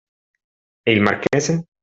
E 0.83 0.93
il 0.93 0.99
marchese? 1.01 1.67